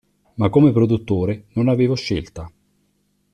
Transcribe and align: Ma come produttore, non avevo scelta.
Ma 0.37 0.49
come 0.49 0.71
produttore, 0.71 1.45
non 1.53 1.67
avevo 1.67 1.93
scelta. 1.93 2.51